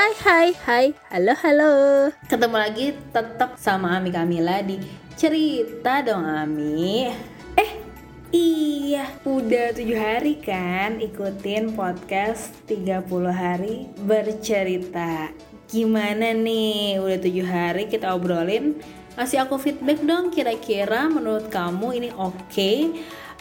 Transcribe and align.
Hai 0.00 0.16
hai 0.24 0.48
hai. 0.64 0.86
Halo 1.12 1.36
halo. 1.44 1.72
Ketemu 2.24 2.56
lagi 2.56 2.96
tetap 3.12 3.60
sama 3.60 4.00
Ami 4.00 4.08
Kamila 4.08 4.64
di 4.64 4.80
Cerita 5.12 6.00
dong 6.00 6.24
Ami. 6.24 7.12
Eh 7.52 7.70
iya. 8.32 9.04
Udah 9.28 9.76
tujuh 9.76 10.00
hari 10.00 10.40
kan 10.40 11.04
ikutin 11.04 11.76
podcast 11.76 12.56
30 12.64 13.12
hari 13.28 13.92
bercerita. 14.00 15.36
Gimana 15.68 16.32
nih? 16.32 16.96
Udah 16.96 17.20
tujuh 17.20 17.44
hari 17.44 17.84
kita 17.92 18.16
obrolin. 18.16 18.80
Kasih 19.20 19.44
aku 19.44 19.60
feedback 19.60 20.00
dong 20.00 20.32
kira-kira 20.32 21.12
menurut 21.12 21.52
kamu 21.52 22.00
ini 22.00 22.08
oke 22.16 22.48
okay? 22.48 22.88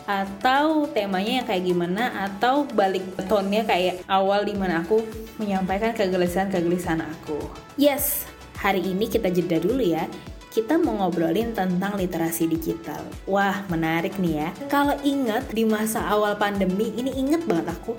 Atau 0.09 0.89
temanya 0.89 1.45
yang 1.45 1.45
kayak 1.45 1.63
gimana 1.69 2.25
atau 2.25 2.65
balik 2.73 3.05
tonnya 3.29 3.61
kayak 3.61 4.01
awal 4.09 4.41
di 4.41 4.57
mana 4.57 4.81
aku 4.81 5.05
menyampaikan 5.37 5.93
kegelisahan-kegelisahan 5.93 7.05
aku. 7.05 7.37
Yes, 7.77 8.25
hari 8.57 8.81
ini 8.81 9.05
kita 9.05 9.29
jeda 9.29 9.61
dulu 9.61 9.85
ya. 9.85 10.09
Kita 10.49 10.81
mau 10.81 10.97
ngobrolin 10.97 11.53
tentang 11.53 11.93
literasi 11.93 12.49
digital. 12.49 13.05
Wah, 13.29 13.61
menarik 13.69 14.17
nih 14.17 14.33
ya. 14.41 14.49
Kalau 14.65 14.97
ingat 15.05 15.53
di 15.53 15.61
masa 15.61 16.09
awal 16.09 16.33
pandemi, 16.41 16.89
ini 16.97 17.13
inget 17.13 17.45
banget 17.45 17.69
aku 17.69 17.93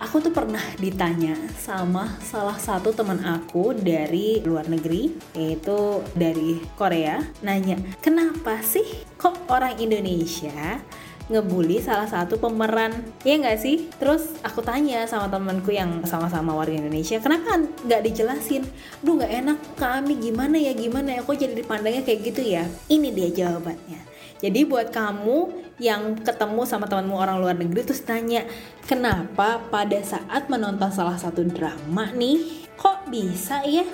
aku 0.00 0.16
tuh 0.24 0.32
pernah 0.32 0.64
ditanya 0.80 1.36
sama 1.60 2.16
salah 2.24 2.56
satu 2.56 2.96
teman 2.96 3.20
aku 3.20 3.76
dari 3.76 4.40
luar 4.40 4.64
negeri 4.64 5.12
yaitu 5.36 6.00
dari 6.16 6.56
Korea 6.72 7.20
nanya 7.44 7.76
kenapa 8.00 8.64
sih 8.64 9.04
kok 9.20 9.44
orang 9.52 9.76
Indonesia 9.76 10.80
ngebully 11.30 11.78
salah 11.78 12.10
satu 12.10 12.36
pemeran. 12.36 12.90
Ya 13.22 13.38
nggak 13.38 13.58
sih? 13.62 13.86
Terus 13.96 14.34
aku 14.42 14.60
tanya 14.60 15.06
sama 15.06 15.30
temanku 15.30 15.70
yang 15.70 16.02
sama-sama 16.04 16.52
warga 16.52 16.74
Indonesia 16.76 17.22
kenapa 17.22 17.62
nggak 17.86 18.02
dijelasin? 18.04 18.66
Duh 19.00 19.16
nggak 19.16 19.32
enak 19.46 19.58
kami 19.78 20.18
gimana 20.18 20.58
ya 20.58 20.74
gimana 20.74 21.16
ya 21.16 21.20
kok 21.22 21.38
jadi 21.38 21.54
dipandangnya 21.54 22.02
kayak 22.02 22.20
gitu 22.26 22.42
ya? 22.42 22.66
Ini 22.90 23.08
dia 23.14 23.30
jawabannya. 23.30 24.10
Jadi 24.40 24.60
buat 24.64 24.88
kamu 24.88 25.70
yang 25.80 26.20
ketemu 26.20 26.64
sama 26.68 26.84
temanmu 26.88 27.16
orang 27.16 27.40
luar 27.40 27.56
negeri 27.56 27.84
terus 27.88 28.04
tanya 28.04 28.44
kenapa 28.84 29.60
pada 29.72 29.96
saat 30.04 30.48
menonton 30.52 30.92
salah 30.92 31.16
satu 31.16 31.44
drama 31.44 32.12
nih 32.12 32.68
kok 32.76 33.08
bisa 33.08 33.64
ya 33.64 33.84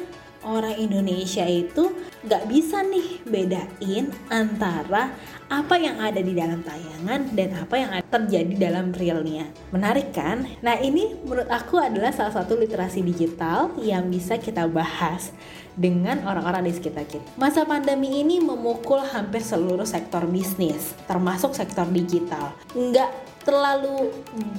orang 0.47 0.79
Indonesia 0.79 1.47
itu 1.47 1.91
nggak 2.27 2.45
bisa 2.51 2.83
nih 2.83 3.23
bedain 3.23 4.11
antara 4.27 5.15
apa 5.47 5.79
yang 5.79 6.03
ada 6.03 6.19
di 6.19 6.35
dalam 6.35 6.59
tayangan 6.67 7.31
dan 7.31 7.55
apa 7.55 7.75
yang 7.79 7.91
terjadi 8.11 8.55
dalam 8.71 8.91
realnya. 8.91 9.47
Menarik 9.71 10.11
kan? 10.11 10.43
Nah 10.59 10.75
ini 10.83 11.15
menurut 11.23 11.47
aku 11.47 11.79
adalah 11.79 12.11
salah 12.11 12.35
satu 12.35 12.59
literasi 12.59 13.07
digital 13.07 13.71
yang 13.79 14.11
bisa 14.11 14.43
kita 14.43 14.67
bahas 14.67 15.31
dengan 15.79 16.27
orang-orang 16.27 16.67
di 16.67 16.73
sekitar 16.75 17.07
kita. 17.07 17.23
Masa 17.39 17.63
pandemi 17.63 18.25
ini 18.25 18.43
memukul 18.43 18.99
hampir 19.07 19.45
seluruh 19.45 19.87
sektor 19.87 20.27
bisnis, 20.27 20.99
termasuk 21.07 21.55
sektor 21.55 21.87
digital. 21.95 22.51
Nggak 22.75 23.37
terlalu 23.47 24.11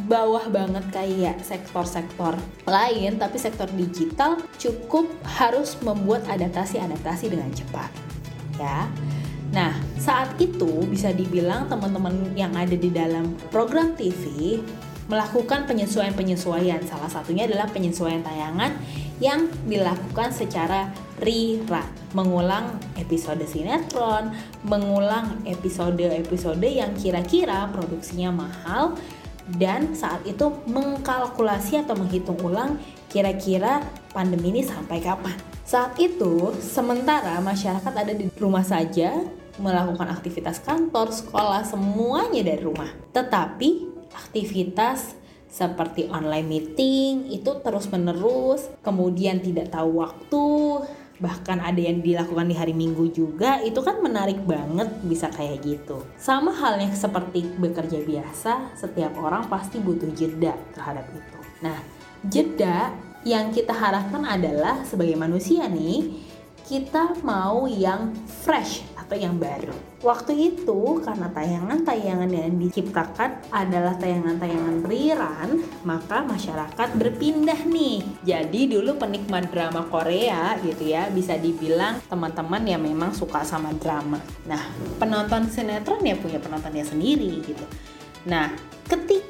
bawah 0.07 0.47
banget 0.47 0.87
kayak 0.95 1.43
sektor-sektor 1.43 2.39
lain, 2.63 3.19
tapi 3.19 3.35
sektor 3.35 3.67
digital 3.75 4.39
cukup 4.55 5.11
harus 5.27 5.75
membuat 5.83 6.23
adaptasi-adaptasi 6.31 7.27
dengan 7.27 7.51
cepat. 7.57 7.89
Ya. 8.61 8.85
Nah, 9.53 9.71
saat 9.95 10.35
itu 10.43 10.83
bisa 10.85 11.15
dibilang 11.15 11.71
teman-teman 11.71 12.35
yang 12.35 12.51
ada 12.53 12.75
di 12.75 12.91
dalam 12.91 13.33
program 13.47 13.95
TV 13.95 14.59
melakukan 15.07 15.63
penyesuaian-penyesuaian. 15.65 16.83
Salah 16.83 17.07
satunya 17.07 17.47
adalah 17.47 17.71
penyesuaian 17.71 18.19
tayangan 18.21 18.75
yang 19.17 19.49
dilakukan 19.65 20.29
secara 20.29 20.91
rerun, 21.23 21.87
mengulang 22.13 22.77
episode 22.99 23.41
sinetron, 23.47 24.29
mengulang 24.67 25.41
episode-episode 25.47 26.67
yang 26.67 26.93
kira-kira 26.93 27.71
produksinya 27.73 28.45
mahal 28.45 28.93
dan 29.57 29.95
saat 29.95 30.21
itu 30.27 30.51
mengkalkulasi 30.67 31.87
atau 31.87 31.95
menghitung 31.95 32.37
ulang 32.43 32.75
kira-kira 33.07 33.79
pandemi 34.11 34.51
ini 34.51 34.61
sampai 34.61 34.99
kapan. 34.99 35.56
Saat 35.67 35.99
itu, 35.99 36.55
sementara 36.63 37.43
masyarakat 37.43 37.91
ada 37.91 38.15
di 38.15 38.31
rumah 38.39 38.63
saja, 38.63 39.11
melakukan 39.59 40.07
aktivitas 40.15 40.63
kantor, 40.63 41.11
sekolah, 41.11 41.67
semuanya 41.67 42.39
dari 42.39 42.63
rumah. 42.63 42.87
Tetapi 43.11 43.99
aktivitas 44.15 45.19
seperti 45.51 46.07
online 46.07 46.47
meeting 46.47 47.27
itu 47.35 47.51
terus-menerus, 47.59 48.71
kemudian 48.79 49.43
tidak 49.43 49.75
tahu 49.75 49.99
waktu, 49.99 50.47
bahkan 51.19 51.59
ada 51.59 51.83
yang 51.83 51.99
dilakukan 51.99 52.47
di 52.47 52.55
hari 52.55 52.71
Minggu 52.71 53.11
juga, 53.11 53.59
itu 53.59 53.83
kan 53.83 53.99
menarik 53.99 54.39
banget 54.47 54.87
bisa 55.03 55.27
kayak 55.35 55.67
gitu. 55.67 55.99
Sama 56.15 56.55
halnya 56.55 56.95
seperti 56.95 57.43
bekerja 57.59 58.07
biasa, 58.07 58.71
setiap 58.71 59.19
orang 59.19 59.51
pasti 59.51 59.83
butuh 59.83 60.15
jeda 60.15 60.55
terhadap 60.71 61.11
itu. 61.11 61.39
Nah, 61.59 61.75
jeda 62.23 62.95
yang 63.27 63.51
kita 63.51 63.75
harapkan 63.75 64.23
adalah 64.23 64.87
sebagai 64.87 65.19
manusia 65.19 65.67
nih 65.67 66.15
kita 66.67 67.23
mau 67.23 67.63
yang 67.63 68.11
fresh 68.43 68.83
atau 68.99 69.15
yang 69.15 69.39
baru. 69.39 69.71
Waktu 70.03 70.35
itu 70.35 70.99
karena 70.99 71.31
tayangan-tayangan 71.31 72.27
yang 72.27 72.59
diciptakan 72.59 73.39
adalah 73.55 73.95
tayangan-tayangan 73.95 74.83
rerun, 74.83 75.63
maka 75.87 76.27
masyarakat 76.27 76.89
berpindah 76.99 77.63
nih. 77.63 78.03
Jadi 78.19 78.67
dulu 78.67 78.99
penikmat 78.99 79.47
drama 79.47 79.87
Korea 79.87 80.59
gitu 80.59 80.91
ya, 80.91 81.07
bisa 81.07 81.39
dibilang 81.39 82.03
teman-teman 82.11 82.59
yang 82.67 82.83
memang 82.83 83.15
suka 83.15 83.47
sama 83.47 83.71
drama. 83.71 84.19
Nah, 84.43 84.59
penonton 84.99 85.47
sinetron 85.47 86.03
ya 86.03 86.19
punya 86.19 86.43
penontonnya 86.43 86.83
sendiri 86.83 87.47
gitu. 87.47 87.63
Nah, 88.27 88.51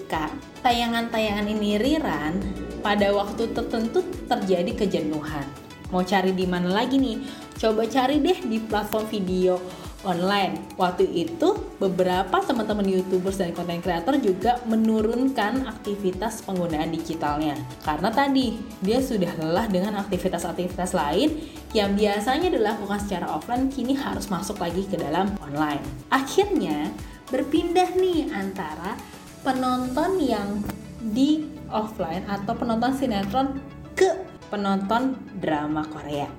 ketika 0.07 0.31
tayangan-tayangan 0.63 1.51
ini 1.51 1.75
rerun, 1.75 2.40
pada 2.79 3.12
waktu 3.12 3.51
tertentu 3.51 4.00
terjadi 4.31 4.88
kejenuhan. 4.88 5.44
Mau 5.91 6.00
cari 6.00 6.31
di 6.31 6.47
mana 6.47 6.72
lagi 6.72 6.95
nih? 6.95 7.28
Coba 7.59 7.84
cari 7.91 8.23
deh 8.23 8.40
di 8.47 8.56
platform 8.63 9.03
video 9.12 9.59
online. 10.07 10.63
Waktu 10.79 11.12
itu 11.12 11.59
beberapa 11.75 12.40
teman-teman 12.40 12.88
YouTubers 12.88 13.35
dan 13.35 13.51
konten 13.51 13.84
kreator 13.84 14.16
juga 14.23 14.63
menurunkan 14.63 15.67
aktivitas 15.67 16.40
penggunaan 16.47 16.88
digitalnya. 16.96 17.59
Karena 17.84 18.07
tadi 18.07 18.56
dia 18.79 19.03
sudah 19.03 19.35
lelah 19.35 19.67
dengan 19.67 20.00
aktivitas-aktivitas 20.07 20.96
lain 20.96 21.35
yang 21.75 22.00
biasanya 22.00 22.47
dilakukan 22.47 23.03
secara 23.03 23.28
offline 23.28 23.67
kini 23.67 24.00
harus 24.00 24.31
masuk 24.31 24.56
lagi 24.63 24.88
ke 24.88 24.96
dalam 24.96 25.35
online. 25.44 25.84
Akhirnya 26.07 26.96
berpindah 27.28 27.91
nih 28.00 28.31
antara 28.31 28.96
penonton 29.41 30.17
yang 30.21 30.61
di 31.01 31.45
offline 31.69 32.25
atau 32.25 32.53
penonton 32.57 32.93
sinetron 32.95 33.59
ke 33.93 34.09
penonton 34.47 35.19
drama 35.37 35.83
Korea. 35.91 36.29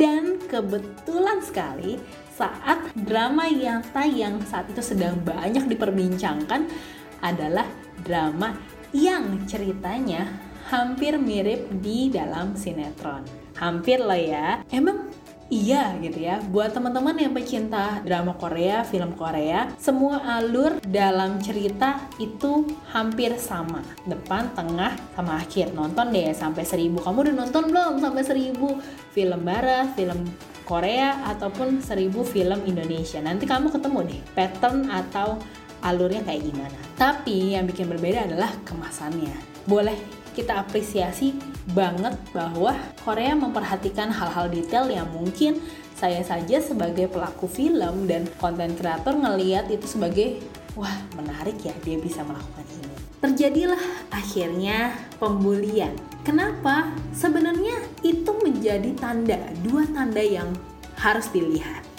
Dan 0.00 0.40
kebetulan 0.48 1.44
sekali 1.44 2.00
saat 2.32 2.88
drama 2.96 3.44
yang 3.46 3.84
tayang 3.92 4.40
saat 4.48 4.72
itu 4.72 4.80
sedang 4.80 5.20
banyak 5.20 5.68
diperbincangkan 5.68 6.64
adalah 7.20 7.68
drama 8.00 8.56
yang 8.96 9.44
ceritanya 9.44 10.24
hampir 10.72 11.20
mirip 11.20 11.68
di 11.84 12.08
dalam 12.08 12.56
sinetron. 12.56 13.26
Hampir 13.60 14.00
lah 14.00 14.16
ya. 14.16 14.48
Emang 14.72 15.12
iya 15.50 15.98
gitu 15.98 16.22
ya. 16.22 16.38
Buat 16.48 16.72
teman-teman 16.72 17.12
yang 17.18 17.34
pecinta 17.34 18.00
drama 18.06 18.32
Korea 18.38 18.86
film 18.86 19.12
Korea 19.18 19.68
semua 19.76 20.22
alur 20.38 20.78
dalam 20.86 21.42
cerita 21.42 22.08
itu 22.22 22.64
hampir 22.94 23.36
sama. 23.36 23.82
Depan 24.06 24.54
tengah 24.54 24.94
sama 25.12 25.42
akhir. 25.42 25.74
Nonton 25.74 26.14
deh 26.14 26.32
sampai 26.32 26.62
seribu. 26.64 27.02
Kamu 27.02 27.26
udah 27.26 27.34
nonton 27.34 27.68
belum 27.68 27.98
sampai 28.00 28.22
seribu 28.22 28.78
film 29.12 29.42
barat 29.42 29.92
film 29.98 30.24
Korea 30.64 31.26
ataupun 31.26 31.82
seribu 31.82 32.22
film 32.22 32.62
Indonesia? 32.64 33.18
Nanti 33.18 33.44
kamu 33.44 33.74
ketemu 33.74 33.98
deh 34.06 34.20
pattern 34.38 34.86
atau 34.86 35.36
alurnya 35.82 36.22
kayak 36.22 36.46
gimana. 36.46 36.78
Tapi 36.94 37.58
yang 37.58 37.66
bikin 37.66 37.90
berbeda 37.90 38.30
adalah 38.30 38.54
kemasannya. 38.62 39.34
Boleh 39.66 40.19
kita 40.40 40.64
apresiasi 40.64 41.36
banget 41.76 42.16
bahwa 42.32 42.72
Korea 43.04 43.36
memperhatikan 43.36 44.08
hal-hal 44.08 44.48
detail 44.48 44.88
yang 44.88 45.04
mungkin 45.12 45.60
saya 45.92 46.24
saja 46.24 46.64
sebagai 46.64 47.12
pelaku 47.12 47.44
film 47.44 48.08
dan 48.08 48.24
konten 48.40 48.72
kreator 48.72 49.12
ngeliat 49.12 49.68
itu 49.68 49.84
sebagai 49.84 50.40
wah 50.72 50.96
menarik 51.12 51.60
ya 51.60 51.76
dia 51.84 52.00
bisa 52.00 52.24
melakukan 52.24 52.64
ini. 52.72 52.96
Terjadilah 53.20 53.84
akhirnya 54.08 54.96
pembulian. 55.20 55.92
Kenapa? 56.24 56.88
Sebenarnya 57.12 57.76
itu 58.00 58.32
menjadi 58.40 58.96
tanda, 58.96 59.36
dua 59.60 59.84
tanda 59.92 60.24
yang 60.24 60.56
harus 60.96 61.28
dilihat. 61.28 61.89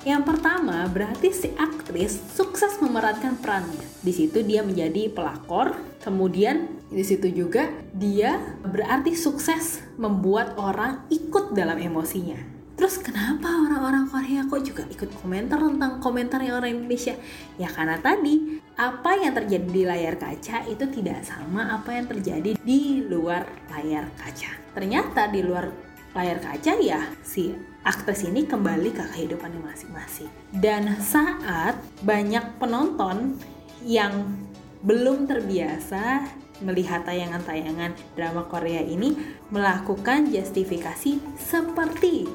Yang 0.00 0.32
pertama, 0.32 0.88
berarti 0.88 1.28
si 1.28 1.52
aktris 1.60 2.16
sukses 2.32 2.80
memerankan 2.80 3.36
perannya. 3.36 3.84
Di 4.00 4.16
situ 4.16 4.40
dia 4.40 4.64
menjadi 4.64 5.12
pelakor, 5.12 5.76
kemudian 6.00 6.72
di 6.88 7.04
situ 7.04 7.28
juga 7.28 7.68
dia 7.92 8.40
berarti 8.64 9.12
sukses 9.12 9.84
membuat 10.00 10.56
orang 10.56 11.04
ikut 11.12 11.52
dalam 11.52 11.76
emosinya. 11.76 12.40
Terus 12.80 12.96
kenapa 12.96 13.44
orang-orang 13.44 14.08
Korea 14.08 14.48
kok 14.48 14.64
juga 14.64 14.88
ikut 14.88 15.12
komentar 15.20 15.60
tentang 15.60 16.00
komentarnya 16.00 16.56
orang 16.56 16.80
Indonesia? 16.80 17.12
Ya 17.60 17.68
karena 17.68 18.00
tadi 18.00 18.56
apa 18.80 19.20
yang 19.20 19.36
terjadi 19.36 19.68
di 19.68 19.84
layar 19.84 20.16
kaca 20.16 20.64
itu 20.64 20.88
tidak 20.88 21.20
sama 21.28 21.76
apa 21.76 21.92
yang 21.92 22.08
terjadi 22.08 22.56
di 22.56 23.04
luar 23.04 23.44
layar 23.68 24.08
kaca. 24.16 24.56
Ternyata 24.72 25.28
di 25.28 25.44
luar 25.44 25.89
layar 26.14 26.42
kaca 26.42 26.74
ya 26.82 27.06
si 27.22 27.54
aktris 27.86 28.26
ini 28.26 28.44
kembali 28.44 28.90
ke 28.92 29.04
kehidupannya 29.14 29.62
masing-masing. 29.62 30.30
Dan 30.52 30.98
saat 31.00 31.78
banyak 32.02 32.60
penonton 32.60 33.38
yang 33.86 34.36
belum 34.84 35.28
terbiasa 35.28 36.24
melihat 36.60 37.08
tayangan-tayangan 37.08 37.96
drama 38.16 38.44
Korea 38.48 38.84
ini 38.84 39.16
melakukan 39.48 40.28
justifikasi 40.28 41.20
seperti 41.40 42.28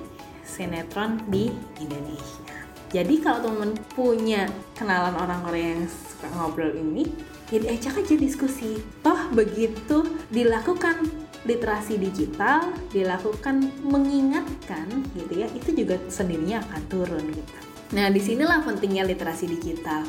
sinetron 0.46 1.22
di 1.30 1.54
Indonesia. 1.82 2.54
Jadi 2.94 3.18
kalau 3.20 3.50
teman 3.50 3.76
punya 3.98 4.48
kenalan 4.78 5.18
orang 5.18 5.42
Korea 5.42 5.68
yang 5.78 5.86
suka 5.90 6.32
ngobrol 6.38 6.74
ini, 6.74 7.04
ya 7.50 7.58
diajak 7.60 8.02
aja 8.02 8.16
diskusi. 8.16 8.80
Toh 9.04 9.30
begitu 9.34 10.06
dilakukan 10.32 11.25
literasi 11.46 12.02
digital, 12.02 12.74
dilakukan 12.90 13.70
mengingatkan 13.86 14.90
gitu 15.14 15.46
ya, 15.46 15.48
itu 15.54 15.72
juga 15.78 16.02
sendirinya 16.10 16.66
akan 16.66 16.82
turun 16.90 17.24
gitu. 17.30 17.54
Nah 17.94 18.10
di 18.10 18.18
sinilah 18.18 18.66
pentingnya 18.66 19.06
literasi 19.06 19.46
digital. 19.46 20.02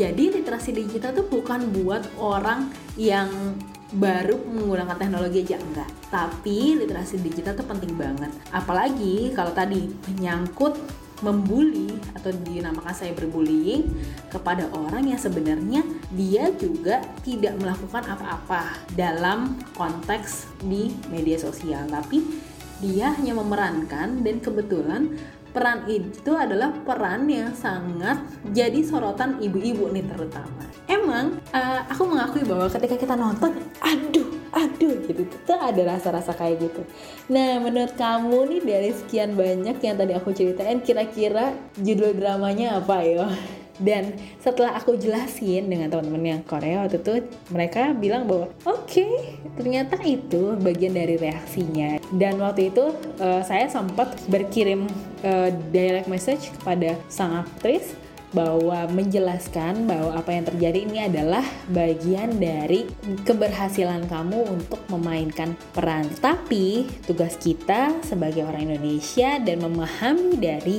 Jadi 0.00 0.32
literasi 0.32 0.72
digital 0.72 1.12
itu 1.12 1.24
bukan 1.28 1.68
buat 1.76 2.02
orang 2.16 2.72
yang 2.96 3.28
baru 3.92 4.40
menggunakan 4.48 4.96
teknologi 4.96 5.44
aja 5.44 5.60
enggak 5.60 5.88
tapi 6.08 6.80
literasi 6.80 7.20
digital 7.20 7.52
itu 7.52 7.64
penting 7.68 7.92
banget 7.92 8.32
apalagi 8.48 9.36
kalau 9.36 9.52
tadi 9.52 9.92
menyangkut 10.08 10.80
membuli 11.22 11.94
atau 12.18 12.34
dinamakan 12.34 12.92
cyberbullying 12.92 13.88
kepada 14.28 14.68
orang 14.74 15.08
yang 15.08 15.20
sebenarnya 15.20 15.86
dia 16.12 16.50
juga 16.58 17.00
tidak 17.22 17.56
melakukan 17.62 18.02
apa-apa 18.04 18.76
dalam 18.92 19.56
konteks 19.78 20.50
di 20.62 20.92
media 21.08 21.38
sosial 21.38 21.86
tapi 21.88 22.22
dia 22.82 23.14
hanya 23.14 23.38
memerankan 23.38 24.26
dan 24.26 24.42
kebetulan 24.42 25.14
peran 25.52 25.84
itu 25.86 26.32
adalah 26.32 26.72
peran 26.82 27.28
yang 27.28 27.52
sangat 27.52 28.18
jadi 28.50 28.80
sorotan 28.82 29.38
ibu-ibu 29.38 29.92
nih 29.92 30.02
terutama. 30.08 30.64
Emang 30.88 31.38
uh, 31.52 31.80
aku 31.86 32.08
mengakui 32.08 32.42
bahwa 32.42 32.66
ketika 32.72 32.96
kita 32.96 33.14
nonton, 33.14 33.52
aduh, 33.84 34.21
aduh 34.82 34.98
gitu, 35.06 35.22
tuh 35.46 35.58
ada 35.62 35.82
rasa-rasa 35.86 36.34
kayak 36.34 36.58
gitu. 36.58 36.82
Nah, 37.30 37.62
menurut 37.62 37.94
kamu 37.94 38.50
nih 38.50 38.62
dari 38.66 38.90
sekian 38.90 39.38
banyak 39.38 39.78
yang 39.78 39.94
tadi 39.94 40.12
aku 40.18 40.34
ceritain, 40.34 40.82
kira-kira 40.82 41.54
judul 41.78 42.18
dramanya 42.18 42.82
apa 42.82 42.98
ya? 43.06 43.30
dan 43.80 44.14
setelah 44.38 44.76
aku 44.76 45.00
jelasin 45.00 45.66
dengan 45.66 45.88
teman-teman 45.88 46.38
yang 46.38 46.42
Korea 46.44 46.84
waktu 46.84 47.00
itu 47.00 47.14
mereka 47.50 47.96
bilang 47.96 48.28
bahwa 48.28 48.52
oke 48.68 48.84
okay, 48.84 49.40
ternyata 49.56 49.96
itu 50.04 50.60
bagian 50.60 50.92
dari 50.92 51.16
reaksinya 51.16 51.96
dan 52.14 52.36
waktu 52.36 52.68
itu 52.68 52.92
uh, 53.18 53.40
saya 53.42 53.72
sempat 53.72 54.12
berkirim 54.28 54.86
uh, 55.24 55.48
direct 55.72 56.06
message 56.06 56.52
kepada 56.60 57.00
sang 57.08 57.42
aktris 57.42 57.96
bahwa 58.32 58.88
menjelaskan 58.88 59.84
bahwa 59.84 60.16
apa 60.16 60.32
yang 60.32 60.44
terjadi 60.48 60.78
ini 60.88 60.98
adalah 61.04 61.44
bagian 61.68 62.40
dari 62.40 62.88
keberhasilan 63.28 64.08
kamu 64.08 64.48
untuk 64.48 64.80
memainkan 64.88 65.56
peran. 65.76 66.08
Tapi 66.20 66.88
tugas 67.04 67.36
kita 67.36 67.92
sebagai 68.04 68.48
orang 68.48 68.72
Indonesia 68.72 69.36
dan 69.40 69.60
memahami 69.60 70.40
dari 70.40 70.78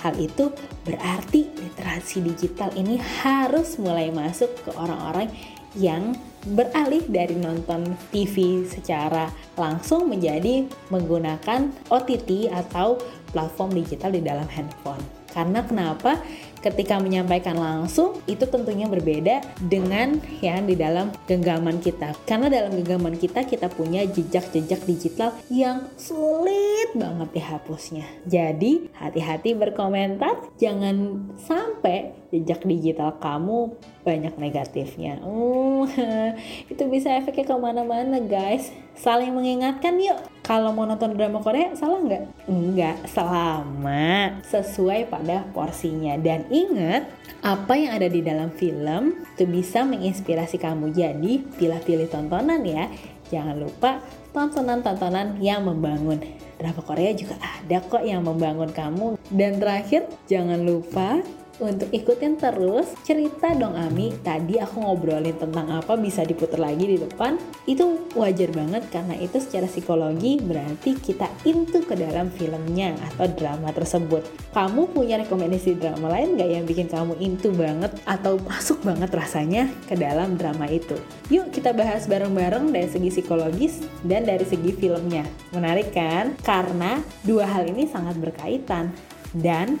Hal 0.00 0.16
itu 0.16 0.48
berarti 0.88 1.52
literasi 1.60 2.24
digital 2.24 2.72
ini 2.72 2.96
harus 3.20 3.76
mulai 3.76 4.08
masuk 4.08 4.48
ke 4.64 4.72
orang-orang 4.72 5.28
yang 5.76 6.16
beralih 6.48 7.04
dari 7.04 7.36
nonton 7.36 7.84
TV 8.08 8.64
secara 8.64 9.28
langsung 9.60 10.08
menjadi 10.08 10.64
menggunakan 10.88 11.68
OTT 11.92 12.48
atau 12.48 12.96
platform 13.28 13.76
digital 13.76 14.10
di 14.16 14.24
dalam 14.24 14.48
handphone. 14.48 15.04
Karena 15.30 15.62
kenapa? 15.62 16.18
Ketika 16.60 17.00
menyampaikan 17.00 17.56
langsung 17.56 18.20
itu 18.28 18.44
tentunya 18.44 18.86
berbeda 18.86 19.40
dengan 19.60 20.20
yang 20.44 20.68
di 20.68 20.76
dalam 20.76 21.12
genggaman 21.24 21.80
kita. 21.80 22.12
Karena 22.28 22.52
dalam 22.52 22.76
genggaman 22.76 23.16
kita 23.16 23.44
kita 23.48 23.72
punya 23.72 24.04
jejak-jejak 24.04 24.84
digital 24.84 25.32
yang 25.48 25.88
sulit 25.96 26.92
banget 26.96 27.28
dihapusnya. 27.40 28.06
Jadi 28.28 28.92
hati-hati 28.96 29.56
berkomentar, 29.56 30.36
jangan 30.60 31.28
sampai 31.40 32.12
jejak 32.30 32.62
digital 32.62 33.18
kamu 33.18 33.74
banyak 34.06 34.34
negatifnya. 34.38 35.18
Uh, 35.20 35.84
itu 36.72 36.82
bisa 36.88 37.16
efeknya 37.18 37.44
ke 37.50 37.56
mana-mana 37.56 38.22
guys. 38.22 38.70
Saling 38.96 39.32
mengingatkan 39.32 39.96
yuk. 40.00 40.18
Kalau 40.40 40.74
mau 40.74 40.82
nonton 40.82 41.14
drama 41.14 41.38
Korea 41.38 41.72
salah 41.78 42.02
nggak? 42.02 42.50
Enggak, 42.50 42.96
selama 43.06 44.42
sesuai 44.50 45.06
pada 45.06 45.46
porsinya 45.54 46.18
dan 46.18 46.42
ingat, 46.50 47.06
apa 47.40 47.78
yang 47.78 47.94
ada 47.94 48.10
di 48.10 48.18
dalam 48.18 48.50
film 48.50 49.22
itu 49.36 49.46
bisa 49.46 49.86
menginspirasi 49.86 50.58
kamu. 50.58 50.90
Jadi, 50.90 51.38
pilih-pilih 51.54 52.10
tontonan 52.10 52.66
ya. 52.66 52.90
Jangan 53.30 53.62
lupa 53.62 54.02
tontonan-tontonan 54.34 55.38
yang 55.38 55.62
membangun. 55.62 56.18
Drama 56.58 56.82
Korea 56.82 57.14
juga 57.14 57.38
ada 57.38 57.78
kok 57.80 58.02
yang 58.02 58.26
membangun 58.26 58.74
kamu. 58.74 59.16
Dan 59.30 59.62
terakhir, 59.62 60.10
jangan 60.26 60.60
lupa 60.66 61.22
untuk 61.60 61.92
ikutin 61.92 62.40
terus 62.40 62.90
cerita 63.04 63.52
dong 63.54 63.76
Ami. 63.76 64.16
Tadi 64.24 64.56
aku 64.58 64.80
ngobrolin 64.80 65.36
tentang 65.36 65.68
apa 65.70 65.94
bisa 65.94 66.24
diputar 66.24 66.58
lagi 66.58 66.84
di 66.84 66.96
depan. 66.96 67.36
Itu 67.68 68.10
wajar 68.16 68.50
banget 68.50 68.88
karena 68.88 69.14
itu 69.20 69.36
secara 69.38 69.68
psikologi 69.68 70.40
berarti 70.40 70.96
kita 70.96 71.28
into 71.44 71.84
ke 71.84 71.94
dalam 71.94 72.32
filmnya 72.32 72.96
atau 73.12 73.28
drama 73.30 73.70
tersebut. 73.70 74.24
Kamu 74.56 74.90
punya 74.90 75.20
rekomendasi 75.20 75.78
drama 75.78 76.10
lain 76.10 76.40
gak 76.40 76.50
yang 76.50 76.64
bikin 76.66 76.88
kamu 76.88 77.14
into 77.22 77.52
banget 77.54 77.92
atau 78.08 78.40
masuk 78.48 78.82
banget 78.82 79.12
rasanya 79.12 79.68
ke 79.86 79.94
dalam 79.94 80.34
drama 80.40 80.66
itu? 80.66 80.96
Yuk 81.30 81.52
kita 81.54 81.76
bahas 81.76 82.08
bareng-bareng 82.10 82.72
dari 82.74 82.88
segi 82.88 83.12
psikologis 83.12 83.84
dan 84.02 84.26
dari 84.26 84.42
segi 84.42 84.72
filmnya. 84.74 85.22
Menarik 85.52 85.92
kan? 85.92 86.34
Karena 86.40 86.98
dua 87.22 87.46
hal 87.46 87.68
ini 87.68 87.86
sangat 87.86 88.16
berkaitan. 88.18 88.90
Dan 89.30 89.78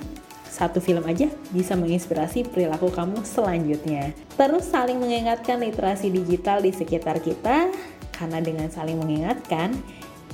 satu 0.50 0.82
film 0.82 1.06
aja 1.06 1.30
bisa 1.54 1.78
menginspirasi 1.78 2.50
perilaku 2.50 2.90
kamu 2.90 3.22
selanjutnya. 3.22 4.10
Terus 4.34 4.66
saling 4.66 4.98
mengingatkan 4.98 5.62
literasi 5.62 6.10
digital 6.10 6.58
di 6.58 6.74
sekitar 6.74 7.22
kita, 7.22 7.70
karena 8.10 8.38
dengan 8.42 8.66
saling 8.68 8.98
mengingatkan, 8.98 9.78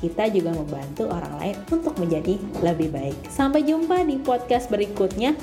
kita 0.01 0.29
juga 0.33 0.57
membantu 0.57 1.09
orang 1.13 1.35
lain 1.41 1.57
untuk 1.69 1.95
menjadi 2.01 2.41
lebih 2.65 2.89
baik. 2.93 3.17
Sampai 3.29 3.65
jumpa 3.65 4.05
di 4.09 4.17
podcast 4.21 4.73
berikutnya. 4.73 5.37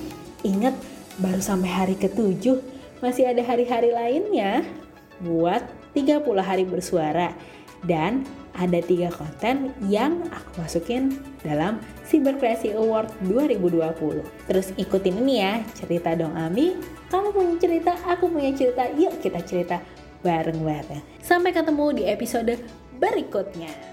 Ingat, 0.43 0.75
baru 1.21 1.39
sampai 1.39 1.69
hari 1.69 1.95
ketujuh, 1.95 2.59
masih 2.99 3.29
ada 3.29 3.45
hari-hari 3.45 3.93
lainnya 3.93 4.65
buat 5.21 5.63
30 5.93 6.43
hari 6.43 6.65
bersuara. 6.65 7.31
Dan 7.85 8.25
ada 8.53 8.79
tiga 8.81 9.09
konten 9.09 9.73
yang 9.89 10.29
aku 10.29 10.61
masukin 10.61 11.17
dalam 11.41 11.81
Cyber 12.05 12.37
Creacy 12.37 12.73
Award 12.77 13.09
2020. 13.25 14.21
Terus 14.49 14.73
ikutin 14.77 15.17
ini 15.25 15.41
ya, 15.41 15.61
cerita 15.73 16.13
dong 16.13 16.37
Ami. 16.37 16.77
Kamu 17.09 17.33
punya 17.33 17.55
cerita, 17.61 17.93
aku 18.09 18.29
punya 18.29 18.53
cerita, 18.53 18.89
yuk 18.93 19.21
kita 19.21 19.41
cerita 19.45 19.77
bareng-bareng. 20.25 21.21
Sampai 21.21 21.53
ketemu 21.53 22.01
di 22.01 22.03
episode 22.09 22.57
berikutnya. 22.97 23.92